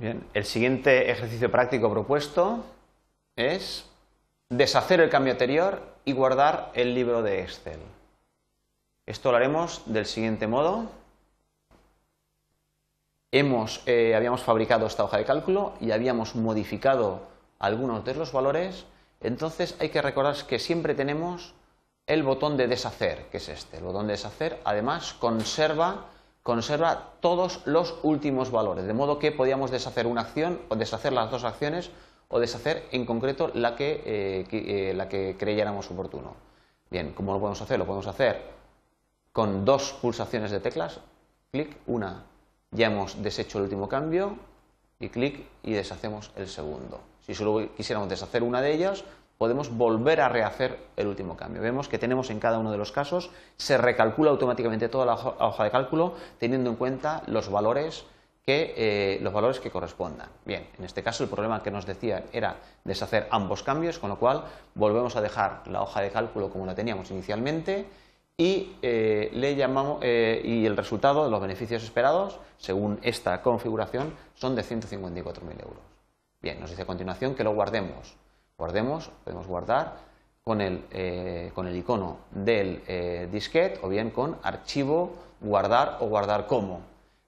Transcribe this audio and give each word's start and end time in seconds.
Bien, 0.00 0.26
el 0.32 0.46
siguiente 0.46 1.10
ejercicio 1.10 1.50
práctico 1.50 1.90
propuesto 1.90 2.64
es 3.36 3.84
deshacer 4.48 4.98
el 5.00 5.10
cambio 5.10 5.34
anterior 5.34 5.82
y 6.06 6.14
guardar 6.14 6.70
el 6.72 6.94
libro 6.94 7.20
de 7.22 7.42
Excel. 7.42 7.80
Esto 9.04 9.30
lo 9.30 9.36
haremos 9.36 9.82
del 9.84 10.06
siguiente 10.06 10.46
modo. 10.46 10.86
Hemos, 13.30 13.82
eh, 13.84 14.14
habíamos 14.16 14.42
fabricado 14.42 14.86
esta 14.86 15.04
hoja 15.04 15.18
de 15.18 15.26
cálculo 15.26 15.74
y 15.82 15.90
habíamos 15.90 16.34
modificado 16.34 17.20
algunos 17.58 18.02
de 18.02 18.14
los 18.14 18.32
valores, 18.32 18.86
entonces 19.20 19.76
hay 19.80 19.90
que 19.90 20.00
recordar 20.00 20.34
que 20.46 20.58
siempre 20.58 20.94
tenemos 20.94 21.52
el 22.06 22.22
botón 22.22 22.56
de 22.56 22.68
deshacer, 22.68 23.26
que 23.26 23.36
es 23.36 23.50
este. 23.50 23.76
El 23.76 23.84
botón 23.84 24.06
de 24.06 24.12
deshacer, 24.12 24.62
además, 24.64 25.12
conserva, 25.12 26.06
conserva 26.50 27.12
todos 27.20 27.60
los 27.64 27.94
últimos 28.02 28.50
valores, 28.50 28.84
de 28.84 28.92
modo 28.92 29.20
que 29.20 29.30
podíamos 29.30 29.70
deshacer 29.70 30.08
una 30.08 30.22
acción 30.22 30.58
o 30.68 30.74
deshacer 30.74 31.12
las 31.12 31.30
dos 31.30 31.44
acciones 31.44 31.92
o 32.26 32.40
deshacer 32.40 32.88
en 32.90 33.06
concreto 33.06 33.52
la 33.54 33.76
que, 33.76 34.02
eh, 34.04 34.48
eh, 34.50 34.92
la 34.92 35.08
que 35.08 35.36
creyéramos 35.38 35.88
oportuno. 35.92 36.34
Bien, 36.90 37.12
¿cómo 37.12 37.34
lo 37.34 37.38
podemos 37.38 37.62
hacer? 37.62 37.78
Lo 37.78 37.86
podemos 37.86 38.08
hacer 38.08 38.42
con 39.32 39.64
dos 39.64 39.92
pulsaciones 40.02 40.50
de 40.50 40.58
teclas, 40.58 40.98
clic, 41.52 41.76
una, 41.86 42.24
ya 42.72 42.88
hemos 42.88 43.22
deshecho 43.22 43.58
el 43.58 43.64
último 43.64 43.88
cambio 43.88 44.34
y 44.98 45.08
clic 45.08 45.46
y 45.62 45.70
deshacemos 45.72 46.32
el 46.34 46.48
segundo. 46.48 46.98
Si 47.24 47.32
solo 47.32 47.72
quisiéramos 47.76 48.08
deshacer 48.08 48.42
una 48.42 48.60
de 48.60 48.74
ellas, 48.74 49.04
podemos 49.40 49.74
volver 49.74 50.20
a 50.20 50.28
rehacer 50.28 50.76
el 50.98 51.06
último 51.06 51.34
cambio. 51.34 51.62
Vemos 51.62 51.88
que 51.88 51.96
tenemos 51.96 52.28
en 52.28 52.38
cada 52.38 52.58
uno 52.58 52.70
de 52.70 52.76
los 52.76 52.92
casos, 52.92 53.30
se 53.56 53.78
recalcula 53.78 54.30
automáticamente 54.30 54.90
toda 54.90 55.06
la 55.06 55.14
hoja 55.14 55.64
de 55.64 55.70
cálculo 55.70 56.12
teniendo 56.38 56.68
en 56.68 56.76
cuenta 56.76 57.22
los 57.26 57.50
valores 57.50 58.04
que, 58.44 58.74
eh, 58.76 59.18
los 59.22 59.32
valores 59.32 59.58
que 59.58 59.70
correspondan. 59.70 60.28
Bien, 60.44 60.68
en 60.76 60.84
este 60.84 61.02
caso 61.02 61.24
el 61.24 61.30
problema 61.30 61.62
que 61.62 61.70
nos 61.70 61.86
decía 61.86 62.24
era 62.34 62.56
deshacer 62.84 63.28
ambos 63.30 63.62
cambios, 63.62 63.98
con 63.98 64.10
lo 64.10 64.18
cual 64.18 64.44
volvemos 64.74 65.16
a 65.16 65.22
dejar 65.22 65.66
la 65.68 65.80
hoja 65.80 66.02
de 66.02 66.10
cálculo 66.10 66.50
como 66.50 66.66
la 66.66 66.74
teníamos 66.74 67.10
inicialmente 67.10 67.86
y, 68.36 68.76
eh, 68.82 69.30
le 69.32 69.56
llamamos, 69.56 70.00
eh, 70.02 70.42
y 70.44 70.66
el 70.66 70.76
resultado 70.76 71.24
de 71.24 71.30
los 71.30 71.40
beneficios 71.40 71.82
esperados, 71.82 72.38
según 72.58 72.98
esta 73.00 73.40
configuración, 73.40 74.12
son 74.34 74.54
de 74.54 74.64
154.000 74.64 75.62
euros. 75.62 75.82
Bien, 76.42 76.60
nos 76.60 76.68
dice 76.68 76.82
a 76.82 76.86
continuación 76.86 77.34
que 77.34 77.42
lo 77.42 77.54
guardemos 77.54 78.18
guardemos, 78.60 79.10
podemos 79.24 79.46
guardar 79.46 79.96
con 80.44 80.60
el, 80.60 80.84
eh, 80.90 81.50
con 81.54 81.66
el 81.66 81.76
icono 81.76 82.18
del 82.30 82.82
eh, 82.86 83.26
disquete 83.32 83.80
o 83.82 83.88
bien 83.88 84.10
con 84.10 84.36
archivo 84.42 85.14
guardar 85.40 85.96
o 86.00 86.06
guardar 86.06 86.46
como. 86.46 86.82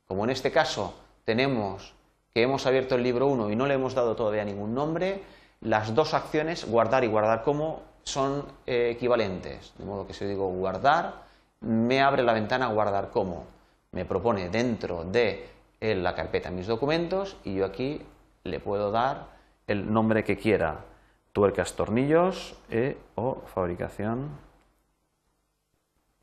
Como 0.07 0.25
en 0.25 0.31
este 0.31 0.53
caso 0.53 0.95
tenemos 1.25 1.95
que 2.35 2.43
hemos 2.43 2.67
abierto 2.67 2.97
el 2.97 3.03
libro 3.03 3.27
1 3.29 3.51
y 3.51 3.57
no 3.57 3.67
le 3.67 3.75
hemos 3.75 3.95
dado 3.95 4.15
todavía 4.15 4.45
ningún 4.45 4.75
nombre, 4.75 5.23
las 5.63 5.95
dos 5.95 6.13
acciones, 6.13 6.69
guardar 6.69 7.03
y 7.03 7.07
guardar 7.07 7.43
como, 7.43 7.81
son 8.05 8.45
eh, 8.67 8.91
equivalentes. 8.95 9.73
De 9.79 9.85
modo 9.85 10.07
que 10.07 10.13
si 10.13 10.25
yo 10.25 10.31
digo 10.31 10.49
guardar, 10.49 11.15
me 11.61 12.03
abre 12.03 12.23
la 12.23 12.35
ventana 12.35 12.67
guardar 12.67 13.11
como. 13.11 13.47
Me 13.93 14.05
propone 14.05 14.51
dentro 14.51 15.05
de 15.05 15.49
la 15.81 16.15
carpeta 16.15 16.51
mis 16.51 16.67
documentos 16.67 17.37
y 17.45 17.55
yo 17.55 17.65
aquí 17.65 18.01
le 18.45 18.61
puedo 18.61 18.91
dar 18.91 19.27
el 19.67 19.93
nombre 19.93 20.25
que 20.25 20.37
quiera 20.37 20.92
tuercas, 21.33 21.75
tornillos 21.75 22.55
e, 22.71 22.97
o 23.15 23.43
fabricación 23.55 24.31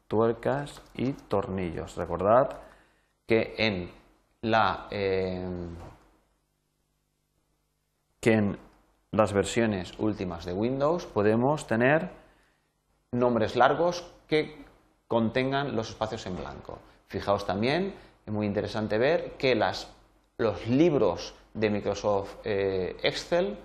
tuercas 0.08 0.82
y 0.96 1.14
tornillos. 1.14 1.96
Recordad 1.96 2.58
que 3.28 3.54
en 3.58 3.92
la 4.42 4.88
em, 4.90 5.76
que 8.20 8.34
en 8.34 8.58
las 9.12 9.34
versiones 9.34 9.94
últimas 9.98 10.46
de 10.46 10.54
Windows 10.54 11.06
podemos 11.06 11.67
tener 11.67 12.10
nombres 13.12 13.56
largos 13.56 14.12
que 14.28 14.66
contengan 15.08 15.76
los 15.76 15.89
espacios 15.89 16.26
en 16.26 16.38
blanco. 16.38 16.80
Fijaos 17.08 17.45
también, 17.45 17.95
es 18.26 18.33
muy 18.33 18.45
interesante 18.45 18.98
ver 18.98 19.33
que 19.38 19.56
las, 19.56 19.88
los 20.38 20.67
libros 20.67 21.33
de 21.54 21.70
Microsoft 21.70 22.36
eh, 22.44 22.98
Excel 23.02 23.58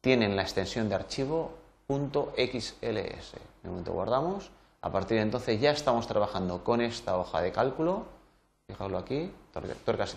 tienen 0.00 0.36
la 0.36 0.42
extensión 0.42 0.88
de 0.88 0.94
archivo 0.94 1.52
.xls. 1.88 3.32
De 3.62 3.68
momento 3.68 3.92
guardamos. 3.92 4.50
A 4.80 4.92
partir 4.92 5.16
de 5.16 5.22
entonces 5.22 5.60
ya 5.60 5.70
estamos 5.72 6.06
trabajando 6.06 6.62
con 6.62 6.80
esta 6.80 7.18
hoja 7.18 7.40
de 7.40 7.50
cálculo, 7.50 8.04
fijaoslo 8.68 8.98
aquí, 8.98 9.32
tuercas 9.84 10.14
y 10.14 10.16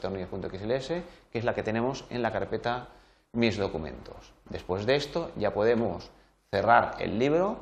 que 1.31 1.39
es 1.39 1.45
la 1.45 1.55
que 1.55 1.63
tenemos 1.63 2.05
en 2.09 2.21
la 2.21 2.31
carpeta 2.31 2.89
mis 3.33 3.57
documentos. 3.57 4.33
Después 4.49 4.85
de 4.85 4.97
esto 4.97 5.31
ya 5.37 5.53
podemos 5.53 6.09
cerrar 6.51 6.97
el 6.99 7.17
libro, 7.17 7.57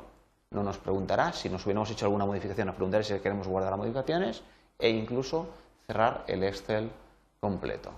no 0.50 0.62
nos 0.62 0.78
preguntará, 0.78 1.32
si 1.32 1.48
nos 1.48 1.64
hubiéramos 1.64 1.90
hecho 1.90 2.06
alguna 2.06 2.26
modificación 2.26 2.66
nos 2.66 2.76
preguntará 2.76 3.04
si 3.04 3.14
queremos 3.20 3.46
guardar 3.46 3.70
las 3.70 3.78
modificaciones 3.78 4.42
e 4.78 4.90
incluso 4.90 5.46
cerrar 5.86 6.24
el 6.26 6.42
Excel 6.42 6.90
completo. 7.40 7.92